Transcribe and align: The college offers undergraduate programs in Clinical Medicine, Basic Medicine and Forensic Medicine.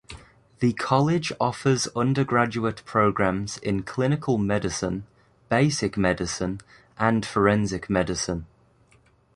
The 0.61 0.73
college 0.73 1.31
offers 1.39 1.85
undergraduate 1.95 2.83
programs 2.85 3.59
in 3.59 3.83
Clinical 3.83 4.39
Medicine, 4.39 5.05
Basic 5.47 5.95
Medicine 5.95 6.59
and 6.97 7.23
Forensic 7.23 7.87
Medicine. 7.87 8.47